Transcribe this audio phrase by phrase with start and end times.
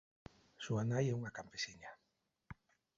[0.65, 1.91] Súa nai é unha campesiña.